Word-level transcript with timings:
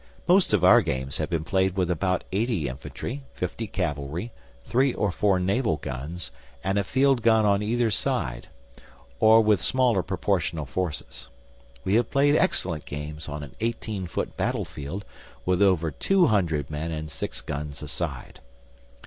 Most 0.27 0.51
of 0.51 0.63
our 0.63 0.81
games 0.81 1.19
have 1.19 1.29
been 1.29 1.43
played 1.43 1.77
with 1.77 1.91
about 1.91 2.23
80 2.31 2.67
infantry, 2.67 3.21
50 3.33 3.67
cavalry, 3.67 4.31
3 4.63 4.95
or 4.95 5.11
4 5.11 5.39
naval 5.39 5.77
guns, 5.77 6.31
and 6.63 6.79
a 6.79 6.83
field 6.83 7.21
gun 7.21 7.45
on 7.45 7.61
either 7.61 7.91
side, 7.91 8.47
or 9.19 9.41
with 9.41 9.61
smaller 9.61 10.01
proportional 10.01 10.65
forces. 10.65 11.27
We 11.83 11.93
have 11.97 12.09
played 12.09 12.35
excellent 12.35 12.85
games 12.85 13.29
on 13.29 13.43
an 13.43 13.53
eighteen 13.59 14.07
foot 14.07 14.35
battlefield 14.35 15.05
with 15.45 15.61
over 15.61 15.91
two 15.91 16.25
hundred 16.25 16.71
men 16.71 16.91
and 16.91 17.11
six 17.11 17.41
guns 17.41 17.83
a 17.83 17.87
side. 17.87 18.39